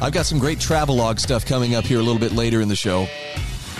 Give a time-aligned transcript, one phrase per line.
[0.00, 2.76] I've got some great travelogue stuff coming up here a little bit later in the
[2.76, 3.08] show.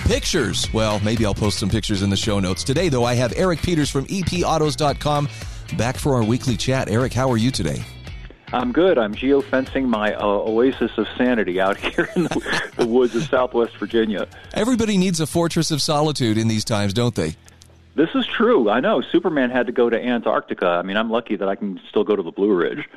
[0.05, 0.71] Pictures.
[0.73, 2.63] Well, maybe I'll post some pictures in the show notes.
[2.63, 5.29] Today, though, I have Eric Peters from epautos.com
[5.77, 6.89] back for our weekly chat.
[6.89, 7.83] Eric, how are you today?
[8.51, 8.97] I'm good.
[8.97, 13.77] I'm geofencing my uh, oasis of sanity out here in the, the woods of Southwest
[13.77, 14.27] Virginia.
[14.53, 17.35] Everybody needs a fortress of solitude in these times, don't they?
[17.95, 18.69] This is true.
[18.69, 19.01] I know.
[19.01, 20.67] Superman had to go to Antarctica.
[20.67, 22.89] I mean, I'm lucky that I can still go to the Blue Ridge.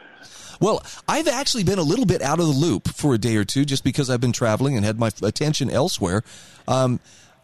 [0.62, 3.45] Well, I've actually been a little bit out of the loop for a day or
[3.45, 6.23] two just because I've been traveling and had my attention elsewhere.
[6.69, 7.00] Um,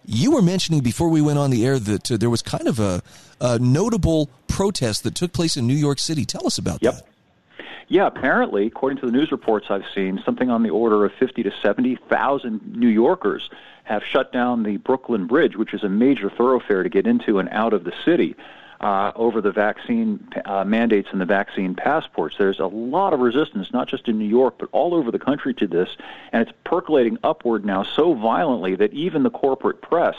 [0.06, 2.78] you were mentioning before we went on the air that uh, there was kind of
[2.78, 3.02] a,
[3.40, 6.24] a, notable protest that took place in New York City.
[6.24, 6.94] Tell us about yep.
[6.94, 7.02] that.
[7.88, 11.42] Yeah, apparently, according to the news reports I've seen, something on the order of 50
[11.42, 13.50] to 70,000 New Yorkers
[13.82, 17.48] have shut down the Brooklyn Bridge, which is a major thoroughfare to get into and
[17.48, 18.36] out of the city
[18.80, 22.36] uh, over the vaccine uh, mandates and the vaccine passports.
[22.38, 25.54] There's a lot of resistance, not just in New York, but all over the country
[25.54, 25.88] to this,
[26.32, 30.16] and it's percolating upward now so violently that even the corporate press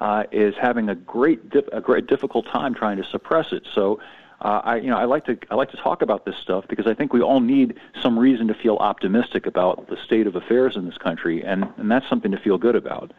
[0.00, 3.66] uh, is having a great, dip, a great difficult time trying to suppress it.
[3.74, 4.00] So.
[4.40, 6.88] Uh, I, you know, I like to I like to talk about this stuff because
[6.88, 10.74] I think we all need some reason to feel optimistic about the state of affairs
[10.74, 13.12] in this country, and, and that's something to feel good about.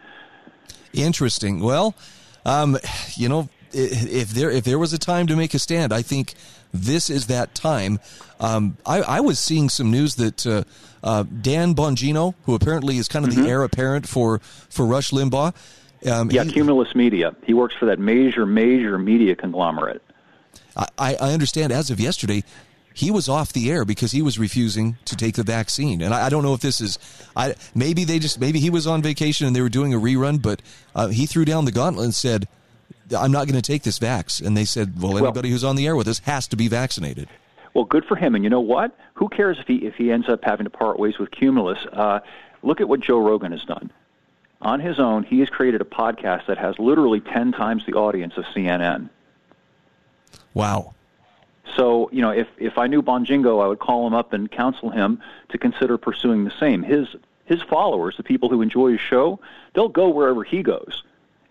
[0.92, 1.62] Interesting.
[1.62, 1.96] Well,
[2.46, 2.78] um,
[3.16, 6.34] you know, if there if there was a time to make a stand, I think
[6.74, 8.00] this is that time.
[8.40, 10.64] Um, I, I, was seeing some news that uh,
[11.04, 13.44] uh, Dan Bongino, who apparently is kind of mm-hmm.
[13.44, 15.54] the heir apparent for for Rush Limbaugh,
[16.10, 17.36] um, yeah, he, Cumulus Media.
[17.46, 20.02] He works for that major major media conglomerate.
[20.76, 22.44] I, I understand as of yesterday,
[22.94, 26.02] he was off the air because he was refusing to take the vaccine.
[26.02, 26.98] And I, I, don't know if this is,
[27.36, 30.42] I maybe they just maybe he was on vacation and they were doing a rerun,
[30.42, 30.62] but
[30.96, 32.48] uh, he threw down the gauntlet and said,
[33.14, 34.46] I'm not going to take this vax.
[34.46, 36.68] And they said, well, anybody well, who's on the air with us has to be
[36.68, 37.28] vaccinated.
[37.74, 38.36] Well, good for him.
[38.36, 38.96] And you know what?
[39.16, 41.80] Who cares if he if he ends up having to part ways with Cumulus?
[41.92, 42.20] Uh,
[42.62, 43.92] look at what Joe Rogan has done.
[44.62, 48.38] On his own, he has created a podcast that has literally ten times the audience
[48.38, 49.10] of CNN.
[50.54, 50.94] Wow.
[51.76, 54.92] So, you know, if if I knew Bongino, I would call him up and counsel
[54.92, 55.20] him
[55.50, 56.84] to consider pursuing the same.
[56.84, 57.08] His
[57.46, 59.40] his followers, the people who enjoy his show,
[59.74, 61.04] they'll go wherever he goes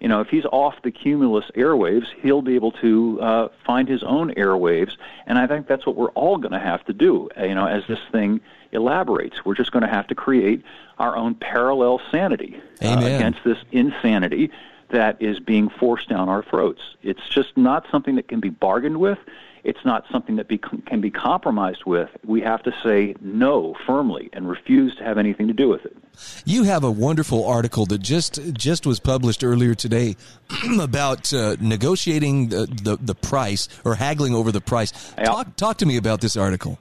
[0.02, 4.02] you know, if he's off the cumulus airwaves, he'll be able to uh, find his
[4.02, 4.96] own airwaves,
[5.28, 7.30] and I think that's what we're all going to have to do.
[7.38, 8.40] Uh, you know, as this thing
[8.72, 10.64] elaborates, we're just going to have to create
[10.98, 14.50] our own parallel sanity uh, against this insanity
[14.90, 16.82] that is being forced down our throats.
[17.04, 19.18] It's just not something that can be bargained with.
[19.64, 22.10] It's not something that be, can be compromised with.
[22.24, 25.96] We have to say no firmly and refuse to have anything to do with it.
[26.44, 30.16] You have a wonderful article that just just was published earlier today
[30.80, 34.92] about uh, negotiating the, the, the price or haggling over the price.
[35.24, 36.78] Talk talk to me about this article.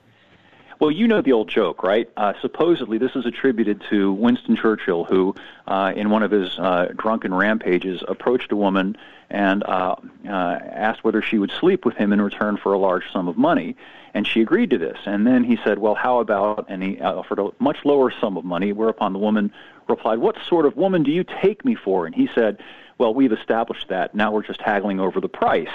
[0.81, 2.09] Well, you know the old joke, right?
[2.17, 5.35] Uh, supposedly, this is attributed to Winston Churchill, who,
[5.67, 8.97] uh, in one of his uh, drunken rampages, approached a woman
[9.29, 9.95] and uh,
[10.27, 13.37] uh, asked whether she would sleep with him in return for a large sum of
[13.37, 13.75] money.
[14.15, 14.97] And she agreed to this.
[15.05, 18.43] And then he said, Well, how about, and he offered a much lower sum of
[18.43, 19.53] money, whereupon the woman
[19.87, 22.07] replied, What sort of woman do you take me for?
[22.07, 22.57] And he said,
[22.97, 24.15] Well, we've established that.
[24.15, 25.69] Now we're just haggling over the price.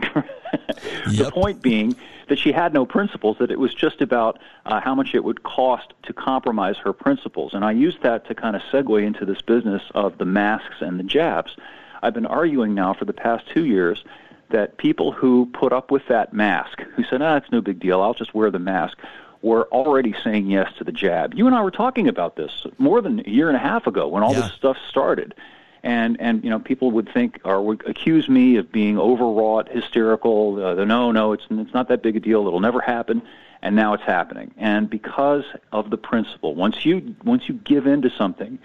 [1.06, 1.96] the point being
[2.28, 5.42] that she had no principles, that it was just about uh, how much it would
[5.42, 7.54] cost to compromise her principles.
[7.54, 10.98] And I used that to kind of segue into this business of the masks and
[10.98, 11.56] the jabs.
[12.02, 14.04] I've been arguing now for the past two years
[14.50, 18.00] that people who put up with that mask, who said, ah, it's no big deal,
[18.00, 18.98] I'll just wear the mask,
[19.42, 21.34] were already saying yes to the jab.
[21.34, 24.08] You and I were talking about this more than a year and a half ago
[24.08, 24.40] when all yeah.
[24.40, 25.34] this stuff started
[25.82, 30.64] and and you know people would think or would accuse me of being overwrought, hysterical.
[30.64, 32.46] Uh, no, no, it's it's not that big a deal.
[32.46, 33.22] It'll never happen,
[33.62, 34.52] and now it's happening.
[34.56, 38.58] And because of the principle, once you once you give in to something,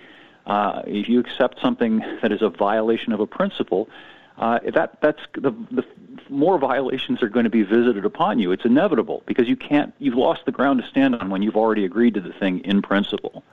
[0.46, 3.90] uh, if you accept something that is a violation of a principle,
[4.38, 5.86] uh, that that's the the
[6.30, 8.52] more violations are going to be visited upon you.
[8.52, 11.86] It's inevitable because you can't you've lost the ground to stand on when you've already
[11.86, 13.44] agreed to the thing in principle.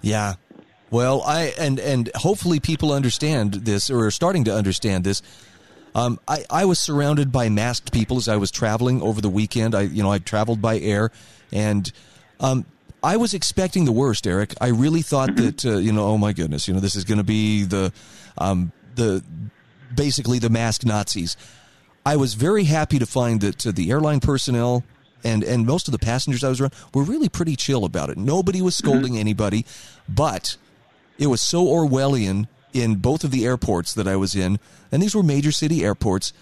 [0.00, 0.34] Yeah,
[0.90, 5.22] well, I and and hopefully people understand this or are starting to understand this.
[5.94, 9.74] Um, I, I was surrounded by masked people as I was traveling over the weekend.
[9.74, 11.10] I you know I traveled by air,
[11.52, 11.90] and
[12.40, 12.64] um,
[13.02, 14.54] I was expecting the worst, Eric.
[14.60, 15.44] I really thought Mm-hmm.
[15.44, 17.92] that uh, you know, oh my goodness, you know, this is going to be the
[18.36, 19.22] um, the
[19.94, 21.36] basically the masked Nazis.
[22.06, 24.84] I was very happy to find that uh, the airline personnel
[25.24, 28.16] and and most of the passengers I was around were really pretty chill about it.
[28.18, 29.20] Nobody was scolding Mm-hmm.
[29.20, 29.66] anybody,
[30.08, 30.56] but
[31.18, 34.58] it was so Orwellian in both of the airports that I was in,
[34.92, 36.32] and these were major city airports.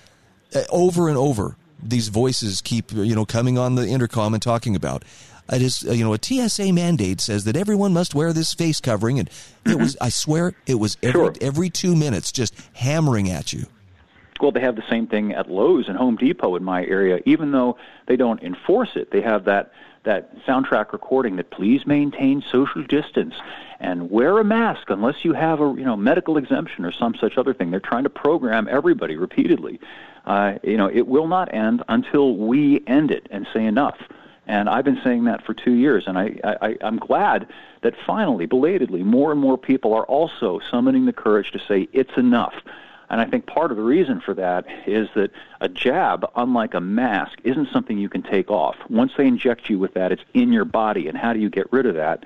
[0.55, 4.77] Uh, over and over, these voices keep you know coming on the intercom and talking
[4.77, 5.05] about.
[5.53, 8.81] It is uh, you know a TSA mandate says that everyone must wear this face
[8.81, 9.31] covering, and
[9.65, 11.35] it was I swear it was every Sure.
[11.41, 13.67] every two minutes just hammering at you.
[14.41, 17.21] Well, they have the same thing at Lowe's and Home Depot in my area.
[17.25, 19.73] Even though they don't enforce it, they have that
[20.05, 23.35] that soundtrack recording that please maintain social distance
[23.81, 27.37] and wear a mask unless you have a you know medical exemption or some such
[27.39, 27.71] other thing.
[27.71, 29.81] They're trying to program everybody repeatedly.
[30.25, 33.99] Uh, you know, it will not end until we end it and say enough.
[34.49, 37.49] And I've been saying that for two years, and I, I, I'm glad
[37.83, 42.17] that finally, belatedly, more and more people are also summoning the courage to say it's
[42.17, 42.55] enough.
[43.09, 45.31] And I think part of the reason for that is that
[45.61, 48.77] a jab, unlike a mask, isn't something you can take off.
[48.89, 51.73] Once they inject you with that, it's in your body, and how do you get
[51.73, 52.25] rid of that?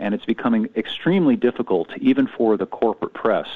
[0.00, 3.46] And it's becoming extremely difficult, even for the corporate press,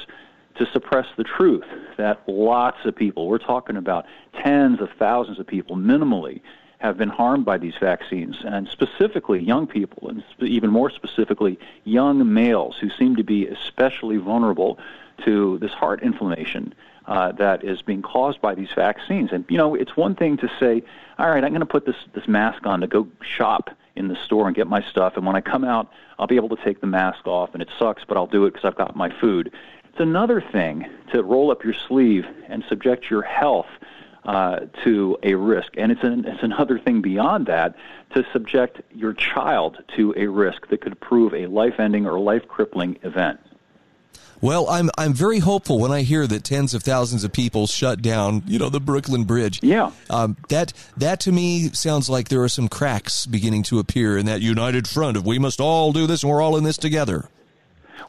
[0.55, 1.65] to suppress the truth
[1.97, 4.05] that lots of people, we're talking about
[4.41, 6.39] tens of thousands of people minimally,
[6.77, 12.33] have been harmed by these vaccines, and specifically young people, and even more specifically, young
[12.33, 14.77] males who seem to be especially vulnerable
[15.23, 16.73] to this heart inflammation
[17.07, 19.31] uh, that is being caused by these vaccines.
[19.31, 20.83] And you know, it's one thing to say,
[21.17, 24.15] "All right, I'm going to put this this mask on to go shop in the
[24.15, 25.89] store and get my stuff, and when I come out,
[26.19, 28.53] I'll be able to take the mask off, and it sucks, but I'll do it
[28.53, 29.51] because I've got my food."
[29.89, 33.69] It's another thing to roll up your sleeve and subject your health
[34.25, 35.73] uh, to a risk.
[35.77, 37.75] And it's, an, it's another thing beyond that
[38.13, 42.47] to subject your child to a risk that could prove a life ending or life
[42.47, 43.39] crippling event.
[44.41, 48.01] Well, I'm I'm very hopeful when I hear that tens of thousands of people shut
[48.01, 49.59] down, you know, the Brooklyn Bridge.
[49.63, 49.91] Yeah.
[50.09, 54.25] Um, that that to me sounds like there are some cracks beginning to appear in
[54.25, 57.29] that united front of we must all do this and we're all in this together.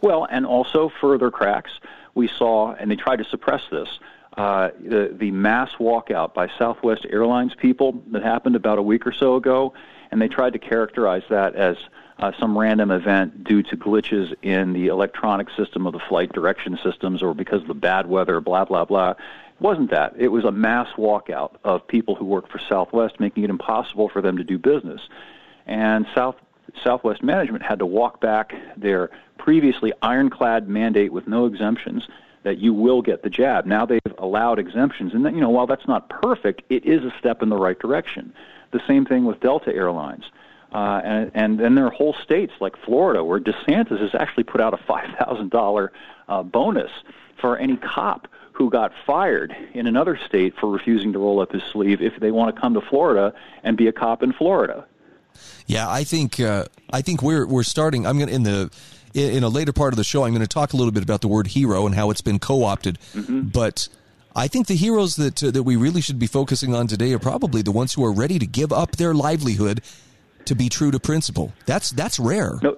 [0.00, 1.70] Well, and also further cracks.
[2.14, 3.88] We saw, and they tried to suppress this,
[4.37, 9.12] uh, the, the mass walkout by Southwest Airlines people that happened about a week or
[9.12, 9.75] so ago,
[10.11, 11.76] and they tried to characterize that as
[12.19, 16.79] uh, some random event due to glitches in the electronic system of the flight direction
[16.83, 19.11] systems or because of the bad weather, blah, blah, blah.
[19.11, 20.15] It wasn't that.
[20.17, 24.23] It was a mass walkout of people who work for Southwest, making it impossible for
[24.23, 25.01] them to do business.
[25.67, 26.37] And South
[26.83, 32.07] Southwest management had to walk back their previously ironclad mandate with no exemptions
[32.43, 33.67] that you will get the jab.
[33.67, 37.43] Now they've allowed exemptions, and you know while that's not perfect, it is a step
[37.43, 38.33] in the right direction.
[38.73, 40.25] The same thing with Delta Airlines.
[40.73, 44.61] Uh, and, and then there are whole states like Florida where DeSantis has actually put
[44.61, 45.89] out a $5,000
[46.29, 46.91] uh, bonus
[47.41, 51.63] for any cop who got fired in another state for refusing to roll up his
[51.73, 54.87] sleeve if they want to come to Florida and be a cop in Florida.
[55.67, 58.07] Yeah, I think uh, I think we're we're starting.
[58.07, 58.71] I'm going to in the
[59.12, 60.25] in a later part of the show.
[60.25, 62.39] I'm going to talk a little bit about the word hero and how it's been
[62.39, 62.99] co-opted.
[63.53, 63.89] But
[64.35, 67.19] I think the heroes that uh, that we really should be focusing on today are
[67.19, 69.83] probably the ones who are ready to give up their livelihood
[70.47, 71.53] to be true to principle.
[71.67, 72.59] That's that's rare.
[72.63, 72.77] No,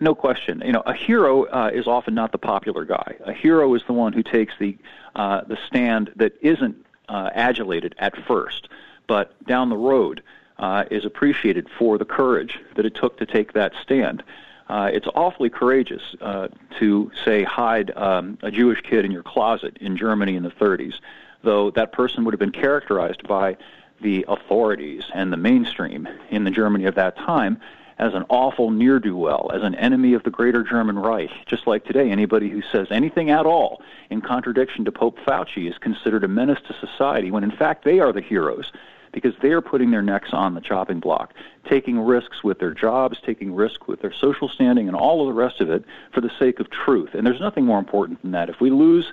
[0.00, 0.62] no question.
[0.64, 3.16] You know, a hero uh, is often not the popular guy.
[3.24, 4.76] A hero is the one who takes the
[5.14, 6.76] uh, the stand that isn't
[7.08, 8.68] uh, adulated at first,
[9.06, 10.22] but down the road
[10.58, 14.22] uh, is appreciated for the courage that it took to take that stand.
[14.68, 19.76] Uh, it's awfully courageous uh, to say hide um, a Jewish kid in your closet
[19.80, 20.94] in Germany in the 30s,
[21.42, 23.56] though that person would have been characterized by
[24.00, 27.60] the authorities and the mainstream in the Germany of that time
[27.98, 31.30] as an awful near do well, as an enemy of the greater German Reich.
[31.46, 35.76] Just like today, anybody who says anything at all in contradiction to Pope Fauci is
[35.78, 38.70] considered a menace to society, when in fact they are the heroes
[39.12, 41.32] because they are putting their necks on the chopping block,
[41.68, 45.40] taking risks with their jobs, taking risks with their social standing, and all of the
[45.40, 47.14] rest of it for the sake of truth.
[47.14, 48.50] And there's nothing more important than that.
[48.50, 49.12] If we lose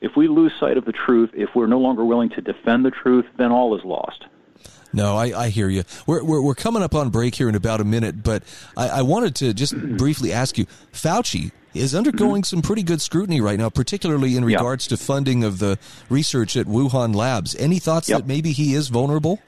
[0.00, 2.90] if we lose sight of the truth, if we're no longer willing to defend the
[2.90, 4.24] truth, then all is lost.
[4.92, 5.82] No, I, I hear you.
[6.06, 8.42] We're, we're, we're coming up on break here in about a minute, but
[8.76, 13.40] I, I wanted to just briefly ask you Fauci is undergoing some pretty good scrutiny
[13.40, 17.54] right now, particularly in regards to funding of the research at Wuhan Labs.
[17.56, 18.20] Any thoughts Yep.
[18.20, 19.40] that maybe he is vulnerable?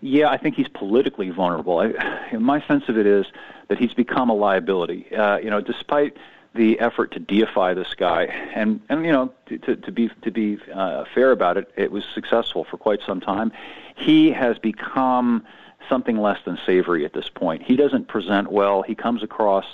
[0.00, 1.78] Yeah, I think he's politically vulnerable.
[1.78, 3.26] I, my sense of it is
[3.68, 5.14] that he's become a liability.
[5.14, 6.16] Uh, you know, despite
[6.54, 10.58] the effort to deify this guy, and and you know, to, to, be to be
[10.72, 13.52] uh, fair about it, it was successful for quite some time.
[13.96, 15.44] He has become
[15.88, 17.62] something less than savory at this point.
[17.62, 18.82] He doesn't present well.
[18.82, 19.64] He comes across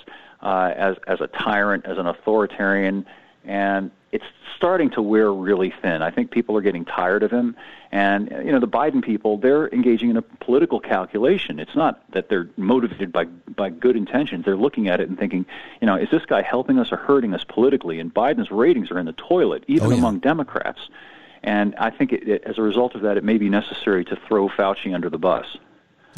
[0.41, 3.07] uh, as as a tyrant, as an authoritarian,
[3.49, 4.25] and it's
[4.57, 6.03] starting to wear really thin.
[6.03, 7.57] I think people are getting tired of him,
[7.91, 11.59] and you know the Biden people they're engaging in a political calculation.
[11.59, 14.45] It's not that they're motivated by by good intentions.
[14.45, 15.47] They're looking at it and thinking,
[15.81, 17.99] you know, is this guy helping us or hurting us politically?
[17.99, 19.99] And Biden's ratings are in the toilet, even Oh, yeah.
[19.99, 20.81] among Democrats.
[21.43, 24.17] And I think it, it, as a result of that, it may be necessary to
[24.27, 25.47] throw Fauci under the bus.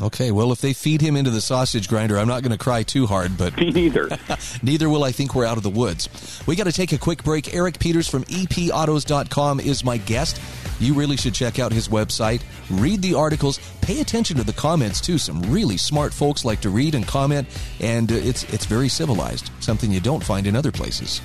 [0.03, 2.83] Okay, well, if they feed him into the sausage grinder, I'm not going to cry
[2.83, 4.09] too hard, but Me neither.
[4.63, 6.09] neither will I think we're out of the woods.
[6.47, 7.55] We got to take a quick break.
[7.55, 10.41] Eric Peters from epautos.com is my guest.
[10.81, 15.03] You really should check out his website, read the articles, pay attention to the comments
[15.03, 15.19] too.
[15.19, 17.47] Some really smart folks like to read and comment,
[17.81, 21.21] and uh, it's it's very civilized, something you don't find in other places.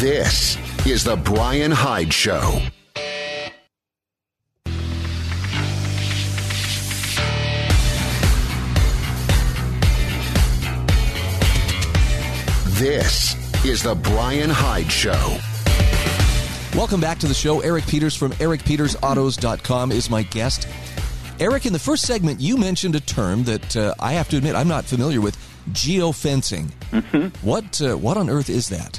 [0.00, 2.60] This is The Brian Hyde Show.
[12.66, 15.38] This is The Brian Hyde Show.
[16.74, 17.60] Welcome back to the show.
[17.60, 20.66] Eric Peters from ericpetersautos.com is my guest.
[21.38, 24.56] Eric, in the first segment, you mentioned a term that uh, I have to admit
[24.56, 25.36] I'm not familiar with
[25.70, 26.72] geofencing.
[27.42, 28.98] What, uh, what on earth is that?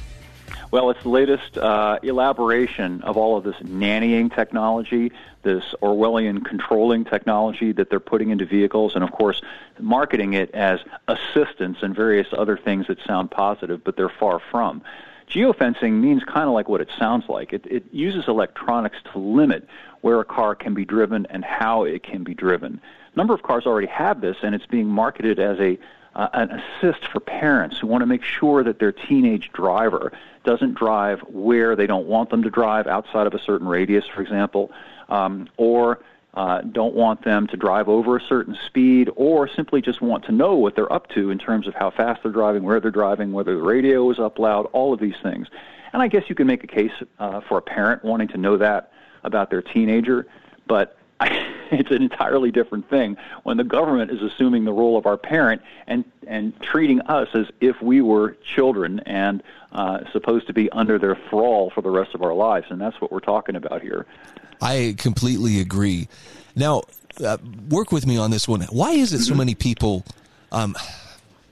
[0.73, 5.11] Well, it's the latest uh, elaboration of all of this nannying technology,
[5.43, 9.39] this Orwellian controlling technology that they're putting into vehicles, and of course,
[9.79, 14.81] marketing it as assistance and various other things that sound positive, but they're far from.
[15.29, 17.53] Geofencing means kind of like what it sounds like.
[17.53, 19.67] It, it uses electronics to limit
[20.01, 22.81] where a car can be driven and how it can be driven.
[23.13, 25.77] A number of cars already have this, and it's being marketed as a
[26.15, 30.11] uh, an assist for parents who want to make sure that their teenage driver
[30.43, 34.21] doesn't drive where they don't want them to drive outside of a certain radius, for
[34.21, 34.71] example,
[35.09, 35.99] um, or
[36.33, 40.31] uh, don't want them to drive over a certain speed, or simply just want to
[40.31, 43.31] know what they're up to in terms of how fast they're driving, where they're driving,
[43.31, 45.47] whether the radio is up loud, all of these things.
[45.93, 48.57] And I guess you can make a case uh, for a parent wanting to know
[48.57, 48.91] that
[49.23, 50.27] about their teenager,
[50.67, 50.97] but
[51.71, 55.61] it's an entirely different thing when the government is assuming the role of our parent
[55.87, 59.43] and and treating us as if we were children and
[59.73, 62.99] uh, supposed to be under their thrall for the rest of our lives, and that's
[63.01, 64.05] what we're talking about here.
[64.61, 66.07] I completely agree.
[66.55, 66.83] Now,
[67.23, 67.37] uh,
[67.69, 68.61] work with me on this one.
[68.61, 70.05] Why is it so many people?
[70.51, 70.75] Um,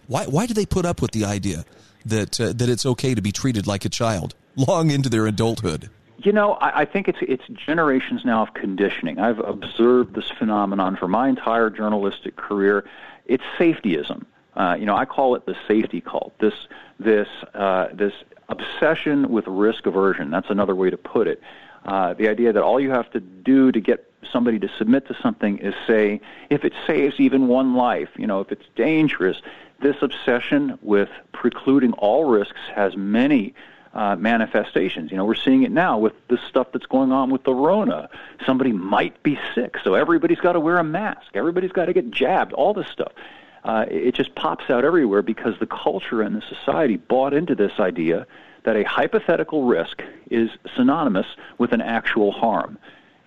[0.07, 1.65] why why do they put up with the idea
[2.05, 5.89] that uh, that it's okay to be treated like a child long into their adulthood?
[6.23, 9.19] You know, I, I think it's it's generations now of conditioning.
[9.19, 12.85] I've observed this phenomenon for my entire journalistic career.
[13.25, 14.25] It's safetyism.
[14.55, 16.37] Uh, you know, I call it the safety cult.
[16.39, 16.53] This
[16.99, 18.13] this uh, this
[18.49, 20.29] obsession with risk aversion.
[20.29, 21.41] That's another way to put it.
[21.85, 25.15] Uh, the idea that all you have to do to get somebody to submit to
[25.21, 29.41] something is say, if it saves even one life, you know, if it's dangerous.
[29.79, 33.55] This obsession with precluding all risks has many
[33.93, 35.12] uh, manifestations.
[35.12, 38.10] You know, we're seeing it now with the stuff that's going on with the Rona.
[38.45, 41.27] Somebody might be sick, so everybody's got to wear a mask.
[41.33, 42.53] Everybody's got to get jabbed.
[42.53, 43.12] All this stuff.
[43.63, 47.74] Uh, it just pops out everywhere because the culture and the society bought into this
[47.79, 48.25] idea
[48.63, 52.77] that a hypothetical risk is synonymous with an actual harm.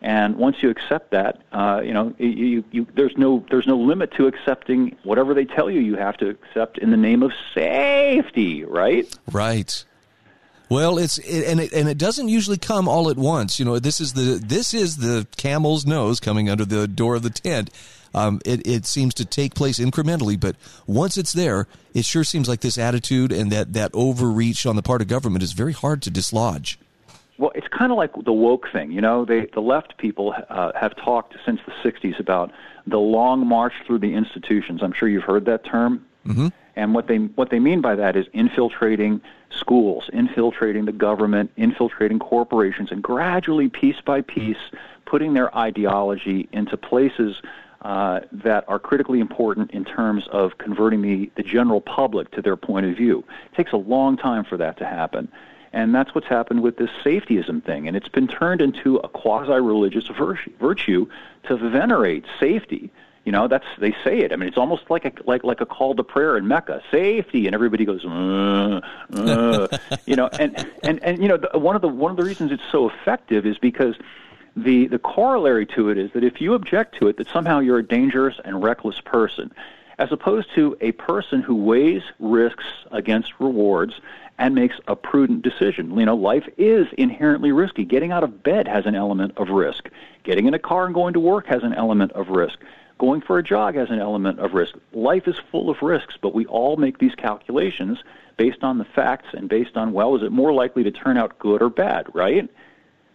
[0.03, 4.13] And once you accept that, uh, you know, you, you, there's no there's no limit
[4.13, 8.65] to accepting whatever they tell you you have to accept in the name of safety,
[8.65, 9.19] right?
[9.33, 9.85] Right.
[10.69, 13.59] Well, it's it, and it and it doesn't usually come all at once.
[13.59, 17.23] You know, this is the this is the camel's nose coming under the door of
[17.23, 17.71] the tent.
[18.15, 20.57] Um, it it seems to take place incrementally, but
[20.87, 24.83] once it's there, it sure seems like this attitude and that that overreach on the
[24.83, 26.79] part of government is very hard to dislodge.
[27.37, 28.93] Well, it's kind of like the woke thing.
[28.93, 32.53] You know, they, the left people uh, have talked since the 60s about
[32.87, 34.83] the long march through the institutions.
[34.85, 36.07] I'm sure you've heard that term.
[36.25, 36.49] Mm-hmm.
[36.77, 42.19] And what they what they mean by that is infiltrating schools, infiltrating the government, infiltrating
[42.19, 44.59] corporations, and gradually, piece by piece,
[45.05, 47.41] putting their ideology into places
[47.83, 52.57] uh, that are critically important in terms of converting the, the general public to their
[52.57, 53.23] point of view.
[53.53, 55.31] It takes a long time for that to happen.
[55.75, 57.89] And that's what's happened with this safetyism thing.
[57.89, 61.07] And it's been turned into a quasi religious virtue
[61.49, 62.91] to venerate safety.
[63.25, 64.33] You know, that's they say it.
[64.33, 67.47] I mean, it's almost like a like like a call to prayer in Mecca, safety,
[67.47, 68.81] and everybody goes, uh,
[69.15, 69.69] uh,
[70.07, 72.53] you know, and and and you know, the, one of the one of the reasons
[72.53, 73.95] it's so effective is because
[74.57, 77.79] the the corollary to it is that if you object to it, that somehow you're
[77.79, 79.51] a dangerous and reckless person,
[79.99, 83.95] as opposed to a person who weighs risks against rewards
[84.39, 85.97] and makes a prudent decision.
[85.99, 87.85] You know, life is inherently risky.
[87.85, 89.89] Getting out of bed has an element of risk.
[90.25, 92.59] Getting in a car and going to work has an element of risk.
[93.05, 94.77] Going for a jog has an element of risk.
[94.95, 98.03] Life is full of risks, but we all make these calculations
[98.39, 101.39] based on the facts and based on well, is it more likely to turn out
[101.39, 102.49] good or bad, right?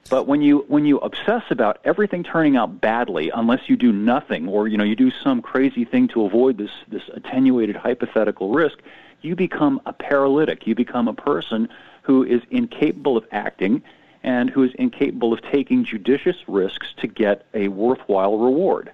[0.07, 4.47] But when you when you obsess about everything turning out badly unless you do nothing
[4.47, 8.77] or you know you do some crazy thing to avoid this this attenuated hypothetical risk,
[9.23, 10.67] you become a paralytic.
[10.67, 11.67] You become a person
[12.03, 13.81] who is incapable of acting
[14.21, 18.91] and who is incapable of taking judicious risks to get a worthwhile reward.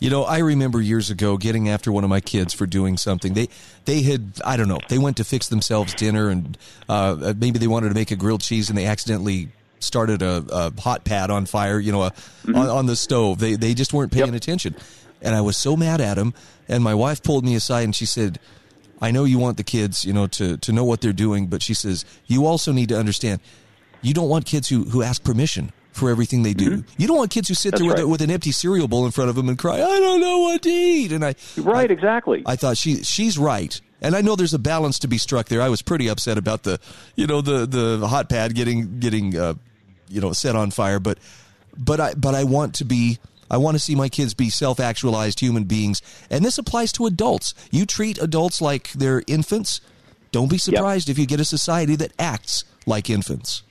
[0.00, 3.34] You know, I remember years ago getting after one of my kids for doing something.
[3.34, 3.48] They
[3.84, 4.78] they had I don't know.
[4.88, 6.56] They went to fix themselves dinner, and
[6.88, 9.48] uh, maybe they wanted to make a grilled cheese, and they accidentally
[9.80, 11.80] started a, a hot pad on fire.
[11.80, 12.54] You know, a, mm-hmm.
[12.54, 13.40] on, on, the stove.
[13.40, 14.36] They they just weren't paying yep.
[14.36, 14.76] attention,
[15.20, 16.32] and I was so mad at them.
[16.68, 18.38] And my wife pulled me aside, and she said,
[19.00, 21.62] "I know you want the kids, you know, to to know what they're doing, but
[21.62, 23.40] she says you also need to understand."
[24.00, 26.70] You don't want kids who, who ask permission for everything they do.
[26.70, 26.90] Mm-hmm.
[26.96, 27.98] You don't want kids who sit That's there right.
[27.98, 30.38] with, with, an empty cereal bowl in front of them and cry, "I don't know
[30.38, 32.42] what to eat." And I right, I, exactly.
[32.46, 35.60] I thought she she's right, and I know there's a balance to be struck there.
[35.60, 36.80] I was pretty upset about the
[37.16, 39.54] you know the the hot pad getting getting uh,
[40.08, 41.18] you know set on fire, but
[41.76, 43.18] but I but I want to be.
[43.50, 46.02] I want to see my kids be self actualized human beings.
[46.28, 47.54] And this applies to adults.
[47.70, 49.80] You treat adults like they're infants.
[50.32, 51.14] Don't be surprised yep.
[51.14, 53.62] if you get a society that acts like infants.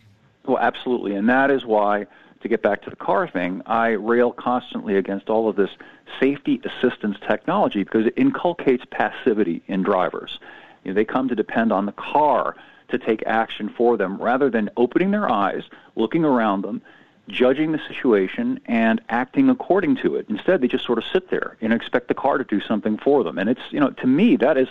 [0.47, 1.13] Well, absolutely.
[1.13, 2.07] And that is why,
[2.41, 5.71] to get back to the car thing, I rail constantly against all of this
[6.19, 10.39] safety assistance technology because it inculcates passivity in drivers.
[10.83, 12.55] You know, they come to depend on the car
[12.89, 15.63] to take action for them rather than opening their eyes,
[15.95, 16.81] looking around them,
[17.27, 20.25] judging the situation, and acting according to it.
[20.29, 23.23] Instead, they just sort of sit there and expect the car to do something for
[23.23, 23.37] them.
[23.37, 24.69] And it's, you know, to me, that is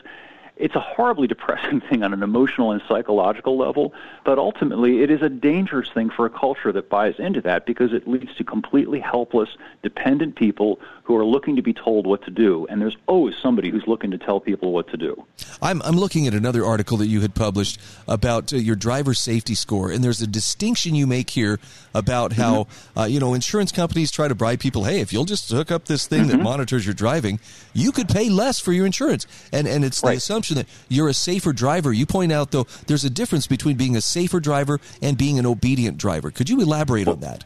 [0.56, 3.92] it's a horribly depressing thing on an emotional and psychological level,
[4.24, 7.92] but ultimately it is a dangerous thing for a culture that buys into that because
[7.92, 9.50] it leads to completely helpless,
[9.82, 13.70] dependent people who are looking to be told what to do, and there's always somebody
[13.70, 15.24] who's looking to tell people what to do.
[15.62, 19.54] I'm, I'm looking at another article that you had published about uh, your driver safety
[19.54, 21.60] score, and there's a distinction you make here
[21.94, 22.98] about how, mm-hmm.
[22.98, 25.84] uh, you know, insurance companies try to bribe people, hey, if you'll just hook up
[25.84, 26.38] this thing mm-hmm.
[26.38, 27.38] that monitors your driving,
[27.72, 29.26] you could pay less for your insurance.
[29.52, 30.12] And, and it's right.
[30.12, 31.92] the assumption that you're a safer driver.
[31.92, 35.46] You point out, though, there's a difference between being a safer driver and being an
[35.46, 36.30] obedient driver.
[36.30, 37.44] Could you elaborate well, on that?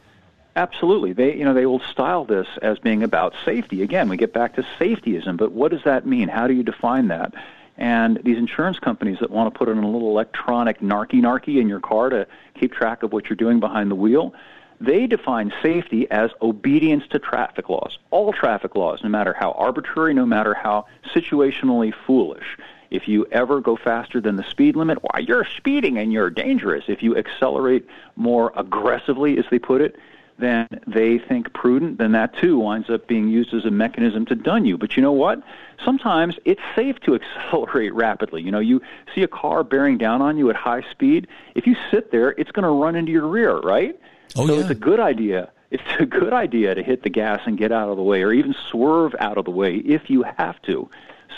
[0.56, 1.12] Absolutely.
[1.12, 3.82] They, you know, they will style this as being about safety.
[3.82, 6.28] Again, we get back to safetyism, but what does that mean?
[6.28, 7.32] How do you define that?
[7.76, 11.68] And these insurance companies that want to put in a little electronic narky narky in
[11.68, 14.34] your car to keep track of what you're doing behind the wheel,
[14.80, 17.98] they define safety as obedience to traffic laws.
[18.10, 22.56] All traffic laws, no matter how arbitrary, no matter how situationally foolish.
[22.90, 26.84] If you ever go faster than the speed limit, why, you're speeding and you're dangerous.
[26.88, 29.96] If you accelerate more aggressively, as they put it,
[30.40, 34.34] then they think prudent, then that too winds up being used as a mechanism to
[34.34, 34.76] dun you.
[34.76, 35.42] But you know what?
[35.84, 37.14] Sometimes it's safe to
[37.46, 38.42] accelerate rapidly.
[38.42, 38.82] You know, you
[39.14, 41.28] see a car bearing down on you at high speed.
[41.54, 43.98] If you sit there, it's going to run into your rear, right?
[44.36, 44.60] Oh, so yeah.
[44.60, 45.50] it's a good idea.
[45.70, 48.32] It's a good idea to hit the gas and get out of the way, or
[48.32, 50.90] even swerve out of the way if you have to.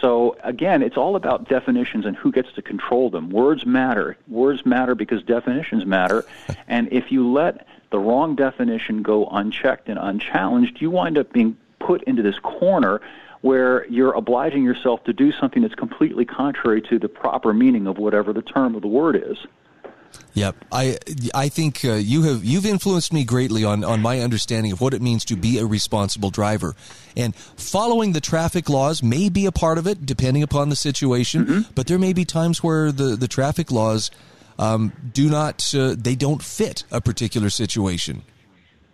[0.02, 3.30] So again, it's all about definitions and who gets to control them.
[3.30, 4.18] Words matter.
[4.26, 6.24] Words matter because definitions matter.
[6.68, 11.56] and if you let the wrong definition go unchecked and unchallenged, you wind up being
[11.78, 13.00] put into this corner
[13.42, 17.98] where you're obliging yourself to do something that's completely contrary to the proper meaning of
[17.98, 19.38] whatever the term of the word is.
[20.34, 20.96] Yep, I
[21.34, 24.94] I think uh, you have you've influenced me greatly on on my understanding of what
[24.94, 26.74] it means to be a responsible driver,
[27.16, 31.44] and following the traffic laws may be a part of it, depending upon the situation.
[31.44, 31.72] Mm-hmm.
[31.74, 34.10] But there may be times where the the traffic laws
[34.58, 38.22] um, do not uh, they don't fit a particular situation.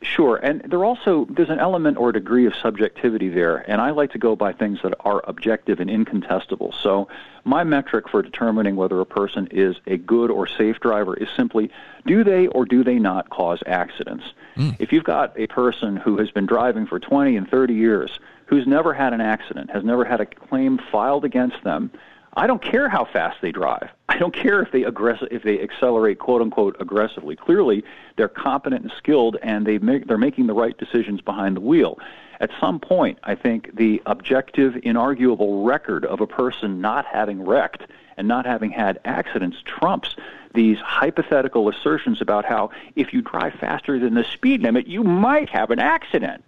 [0.00, 4.12] Sure, and there also there's an element or degree of subjectivity there, and I like
[4.12, 6.72] to go by things that are objective and incontestable.
[6.72, 7.08] So,
[7.44, 11.72] my metric for determining whether a person is a good or safe driver is simply
[12.06, 14.24] do they or do they not cause accidents.
[14.56, 14.76] Mm.
[14.78, 18.68] If you've got a person who has been driving for 20 and 30 years who's
[18.68, 21.90] never had an accident, has never had a claim filed against them,
[22.38, 23.88] I don't care how fast they drive.
[24.08, 27.34] I don't care if they aggress- if they accelerate quote unquote aggressively.
[27.34, 27.82] Clearly,
[28.16, 31.98] they're competent and skilled, and they make, they're making the right decisions behind the wheel.
[32.40, 37.82] At some point, I think the objective, inarguable record of a person not having wrecked
[38.16, 40.14] and not having had accidents trumps
[40.54, 45.48] these hypothetical assertions about how if you drive faster than the speed limit, you might
[45.48, 46.44] have an accident.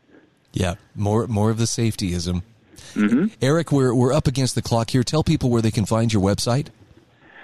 [0.52, 2.42] Yeah, more more of the safetyism.
[2.94, 3.26] Mm-hmm.
[3.40, 5.02] Eric, we're we're up against the clock here.
[5.02, 6.68] Tell people where they can find your website.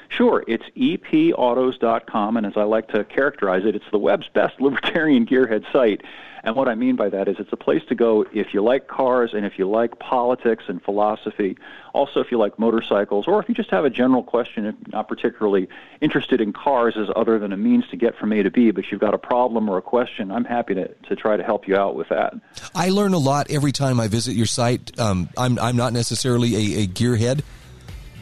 [0.08, 5.26] Sure, it's epautos.com, and as I like to characterize it, it's the web's best libertarian
[5.26, 6.02] gearhead site.
[6.46, 8.86] And what I mean by that is it's a place to go if you like
[8.86, 11.58] cars and if you like politics and philosophy.
[11.92, 15.08] Also, if you like motorcycles, or if you just have a general question, and not
[15.08, 15.68] particularly
[16.00, 18.92] interested in cars as other than a means to get from A to B, but
[18.92, 21.76] you've got a problem or a question, I'm happy to, to try to help you
[21.76, 22.34] out with that.
[22.76, 24.96] I learn a lot every time I visit your site.
[25.00, 27.42] Um, I'm, I'm not necessarily a, a gearhead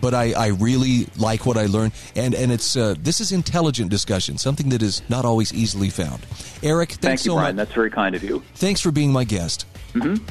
[0.04, 1.92] but I, I really like what I learned.
[2.14, 6.26] and and it's uh, this is intelligent discussion, something that is not always easily found.
[6.62, 7.56] Eric, thanks Thank you, so Brian.
[7.56, 7.68] much.
[7.68, 8.42] That's very kind of you.
[8.54, 9.64] Thanks for being my guest.
[9.94, 10.22] Mm-hmm.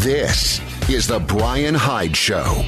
[0.00, 2.64] This is the Brian Hyde Show.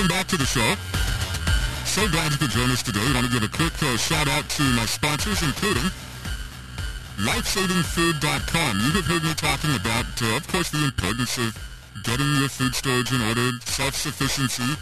[0.00, 0.74] Welcome back to the show.
[1.84, 3.04] So glad you could join us today.
[3.04, 5.92] I want to give a quick uh, shout out to my sponsors, including
[7.20, 8.80] LifesavingFood.com.
[8.80, 11.52] You have heard me talking about, uh, of course, the importance of
[12.04, 14.72] getting your food storage in order, self-sufficiency.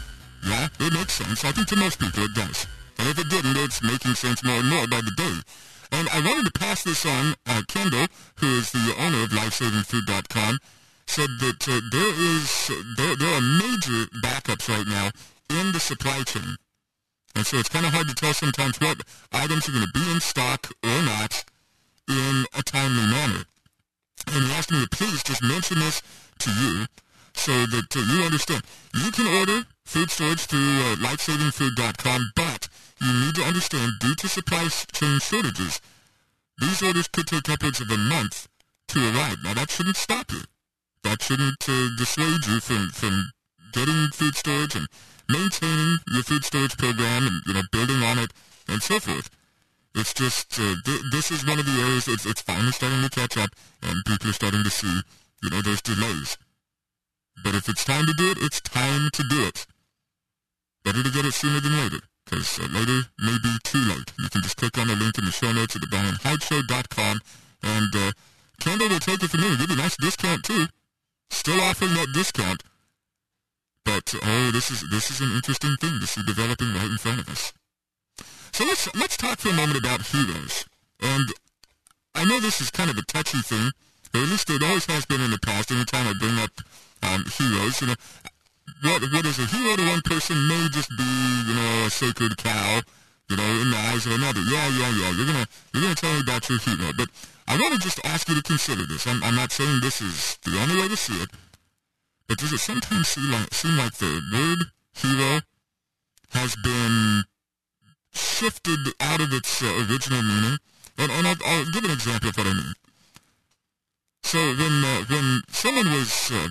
[0.47, 1.43] Yeah, it makes sense.
[1.43, 2.67] I think to most people it does.
[2.97, 5.35] And if it didn't, it's making sense more and more by the day.
[5.91, 7.35] And I wanted to pass this on.
[7.45, 8.07] Uh, Kendall,
[8.39, 10.59] who is the owner of LifesavingFood.com,
[11.09, 15.09] said that there is there, there are major backups right now
[15.49, 16.55] in the supply chain.
[17.35, 20.11] And so it's kind of hard to tell sometimes what items are going to be
[20.11, 21.43] in stock or not
[22.07, 23.43] in a timely manner.
[24.27, 26.03] And he asked me to please just mention this
[26.39, 26.85] to you
[27.33, 28.61] so that uh, you understand.
[28.93, 32.69] You can order food storage through uh, lifesavingfood.com, but
[33.01, 35.81] you need to understand, due to supply chain shortages,
[36.59, 38.47] these orders could take upwards of a month
[38.89, 39.37] to arrive.
[39.43, 40.41] Now, that shouldn't stop you.
[41.03, 43.31] That shouldn't uh, dissuade you from, from
[43.71, 44.87] getting food storage and
[45.29, 48.31] maintaining your food storage program and, you know, building on it
[48.67, 49.29] and so forth.
[49.95, 53.09] It's just, uh, th- this is one of the areas that's it's finally starting to
[53.09, 53.49] catch up
[53.81, 55.01] and people are starting to see,
[55.41, 56.37] you know, those delays.
[57.43, 59.65] But if it's time to do it, it's time to do it.
[60.83, 64.11] Better to get it sooner than later, because uh, later may be too late.
[64.19, 67.19] You can just click on the link in the show notes at thebrianhydeshow.com,
[67.63, 68.11] and uh,
[68.59, 70.67] Kendall will take it from there and give you a nice discount, too.
[71.29, 72.63] Still offering that discount.
[73.85, 77.21] But, oh, this is, this is an interesting thing to see developing right in front
[77.21, 77.53] of us.
[78.51, 80.65] So let's, let's talk for a moment about heroes.
[81.01, 81.29] And
[82.15, 83.71] I know this is kind of a touchy thing,
[84.13, 85.71] or at least it always has been in the past.
[85.71, 86.51] Anytime I bring up
[87.03, 87.95] um, heroes, you know,
[88.83, 91.03] what what is a hero to one person may just be,
[91.47, 92.81] you know, a sacred cow,
[93.29, 94.41] you know, in the eyes of another.
[94.41, 95.11] Yeah, yeah, yeah.
[95.11, 97.09] You're gonna you're gonna tell me about your hero, but
[97.49, 99.07] I want to just ask you to consider this.
[99.07, 101.29] I'm, I'm not saying this is the only way to see it,
[102.27, 104.59] but does it sometimes seem like seem like the word
[104.93, 105.41] hero
[106.29, 107.23] has been
[108.13, 110.59] shifted out of its uh, original meaning?
[110.99, 112.73] And, and I'll, I'll give an example of what I mean.
[114.21, 116.49] So when uh, when someone was uh,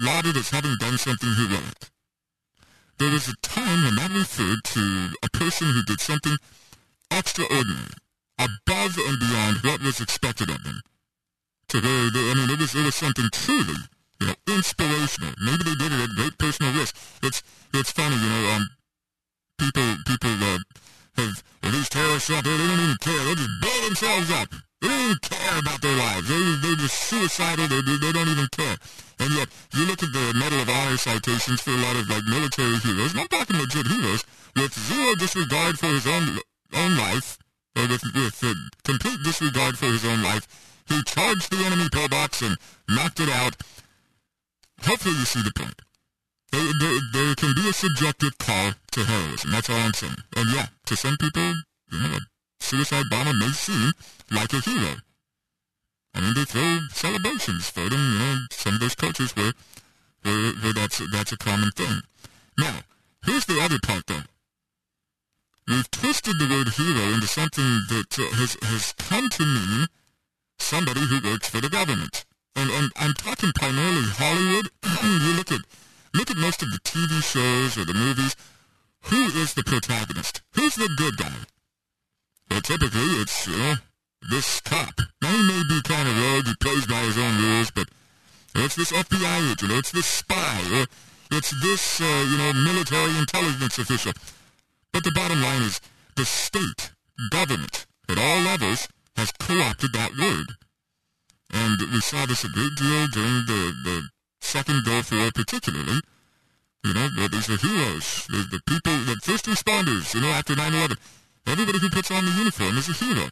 [0.00, 1.90] lauded as having done something heroic,
[2.98, 6.36] there was a time when that referred to a person who did something
[7.12, 7.94] extraordinary,
[8.42, 10.80] above and beyond what was expected of them.
[11.68, 13.78] Today, they, I mean, it was it was something truly,
[14.20, 15.32] you know, inspirational.
[15.40, 16.96] Maybe they did it at great personal risk.
[17.22, 18.68] It's it's funny, you know, um,
[19.58, 20.58] people people uh,
[21.16, 23.24] have well, these terrorists out there, they don't even care.
[23.24, 24.48] They just blow themselves up.
[24.80, 26.26] They don't even care about their lives.
[26.26, 27.68] They, they're just suicidal.
[27.68, 28.76] They, they don't even care.
[29.20, 32.24] And yet, you look at the Medal of Honor citations for a lot of, like,
[32.26, 34.24] military heroes, and I'm talking legit heroes,
[34.56, 36.40] with zero disregard for his own
[36.74, 37.38] own life,
[37.74, 38.54] with, uh,
[38.84, 40.46] complete disregard for his own life.
[40.88, 42.56] He charged the enemy pillbox and
[42.88, 43.56] knocked it out.
[44.82, 45.80] Hopefully you see the point.
[46.50, 49.52] There, there, there can be a subjective call to heroism.
[49.52, 50.16] That's all I'm saying.
[50.36, 51.54] And yeah, to some people,
[51.90, 52.18] you know,
[52.60, 53.92] suicide bomber may seem
[54.30, 54.96] like a hero.
[56.14, 59.52] I mean, they throw celebrations for them, you know, some of those cultures where,
[60.22, 62.02] where, where that's, that's a common thing.
[62.58, 62.80] Now,
[63.24, 64.22] here's the other part, though.
[65.68, 69.86] We've twisted the word hero into something that uh, has, has come to mean
[70.58, 72.24] somebody who works for the government.
[72.56, 74.70] And, and I'm talking primarily Hollywood.
[75.02, 75.60] you look at,
[76.14, 78.34] look at most of the TV shows or the movies.
[79.06, 80.42] Who is the protagonist?
[80.54, 81.46] Who's the good guy?
[82.50, 83.74] Well, typically it's, you know,
[84.30, 85.00] this cop.
[85.20, 87.88] Now, he may be kind of rogue, he plays by his own rules, but
[88.54, 90.86] it's this FBI agent, or it's this spy, or
[91.30, 94.12] it's this, uh, you know, military intelligence official.
[94.92, 95.80] But the bottom line is
[96.16, 96.92] the state,
[97.30, 100.46] government, at all levels, has co-opted that word.
[101.52, 104.08] And we saw this a great deal during the, the
[104.40, 106.00] second Gulf War particularly.
[106.84, 108.26] You know, these are heroes.
[108.28, 110.96] There's the people, the first responders, you know, after 9-11.
[111.46, 113.28] Everybody who puts on the uniform is a hero.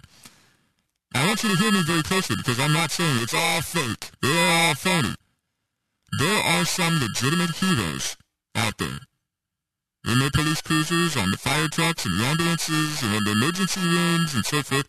[1.15, 4.11] I want you to hear me very closely because I'm not saying it's all fake.
[4.23, 5.15] They're all phony.
[6.19, 8.17] There are some legitimate heroes
[8.55, 9.01] out there.
[10.07, 13.81] In their police cruisers, on the fire trucks and the ambulances, and in the emergency
[13.81, 14.87] rooms and so forth.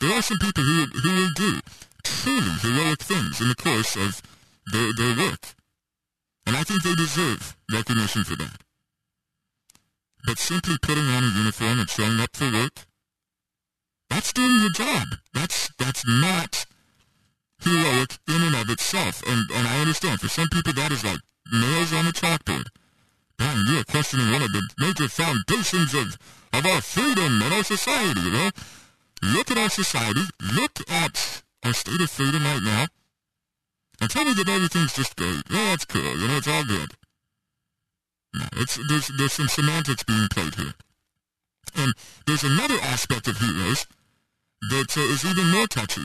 [0.00, 1.60] There are some people who, who will do
[2.04, 4.22] truly heroic things in the course of
[4.72, 5.54] their, their work.
[6.46, 8.62] And I think they deserve recognition for that.
[10.24, 12.86] But simply putting on a uniform and showing up for work,
[14.10, 15.08] that's doing your job.
[15.34, 16.66] That's, that's not
[17.62, 19.22] heroic in and of itself.
[19.26, 21.20] And, and I understand, for some people that is like
[21.52, 22.66] nails on a chalkboard.
[23.38, 26.18] Man, you are questioning one of the major foundations of,
[26.52, 28.50] of our freedom and our society, you know?
[29.22, 30.22] Look at our society,
[30.54, 32.86] look at our state of freedom right now,
[34.00, 35.42] and tell me that everything's just great.
[35.50, 36.92] Yeah, that's cool, you know, it's all good.
[38.34, 40.74] No, it's, there's, there's some semantics being played here.
[41.76, 41.94] And
[42.26, 43.86] there's another aspect of heroes
[44.70, 46.02] that uh, is even more touchy.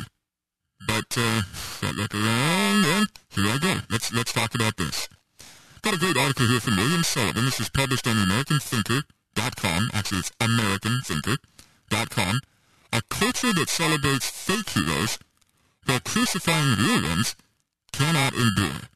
[0.87, 1.41] But, uh,
[1.81, 3.75] here I go.
[3.89, 5.07] Let's, let's talk about this.
[5.83, 7.43] Got a great article here from William Sullivan.
[7.43, 9.89] This is published on AmericanThinker.com.
[9.91, 12.39] Actually, it's AmericanThinker.com.
[12.93, 15.19] A culture that celebrates fake heroes
[15.85, 17.35] while crucifying real ones
[17.91, 18.87] cannot endure.